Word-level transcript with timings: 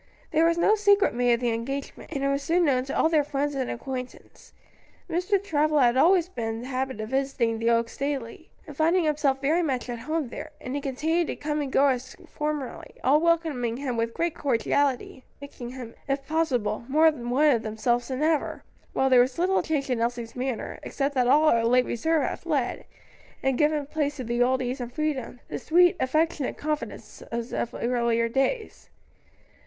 There 0.31 0.45
was 0.47 0.57
no 0.57 0.73
secret 0.73 1.13
made 1.13 1.33
of 1.33 1.39
the 1.41 1.51
engagement, 1.51 2.11
and 2.11 2.23
it 2.23 2.27
was 2.27 2.41
soon 2.41 2.65
known 2.65 2.85
to 2.85 2.97
all 2.97 3.07
their 3.07 3.23
friends 3.23 3.53
and 3.53 3.69
acquaintance. 3.69 4.51
Mr. 5.07 5.37
Travilla 5.43 5.83
had 5.83 5.95
always 5.95 6.27
been 6.27 6.55
in 6.55 6.61
the 6.63 6.67
habit 6.69 6.99
of 6.99 7.09
visiting 7.09 7.59
the 7.59 7.69
Oaks 7.69 7.97
daily, 7.97 8.49
and 8.65 8.75
finding 8.75 9.03
himself 9.03 9.39
very 9.39 9.61
much 9.61 9.89
at 9.89 9.99
home 9.99 10.29
there; 10.29 10.49
and 10.59 10.73
he 10.73 10.81
continued 10.81 11.27
to 11.27 11.35
come 11.35 11.61
and 11.61 11.71
go 11.71 11.85
as 11.85 12.15
formerly, 12.27 12.95
all 13.03 13.21
welcoming 13.21 13.77
him 13.77 13.95
with 13.95 14.15
great 14.15 14.33
cordiality, 14.33 15.23
making 15.39 15.69
him, 15.73 15.93
if 16.07 16.25
possible, 16.25 16.83
more 16.87 17.11
one 17.11 17.51
of 17.51 17.61
themselves 17.61 18.07
than 18.07 18.23
ever, 18.23 18.63
while 18.93 19.07
there 19.07 19.19
was 19.21 19.37
little 19.37 19.61
change 19.61 19.87
in 19.91 20.01
Elsie's 20.01 20.35
manner, 20.35 20.79
except 20.81 21.13
that 21.13 21.27
all 21.27 21.51
her 21.51 21.63
late 21.63 21.85
reserve 21.85 22.23
had 22.23 22.39
fled, 22.39 22.85
and 23.43 23.55
given 23.55 23.85
place 23.85 24.15
to 24.15 24.23
the 24.23 24.41
old 24.41 24.63
ease 24.63 24.81
and 24.81 24.91
freedom, 24.93 25.39
the 25.49 25.59
sweet, 25.59 25.95
affectionate 25.99 26.57
confidences 26.57 27.21
of 27.53 27.75
earlier 27.75 28.27
days. 28.27 28.89